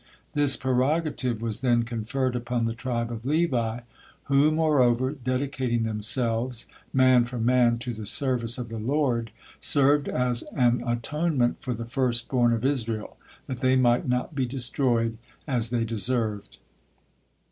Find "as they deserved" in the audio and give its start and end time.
15.45-16.57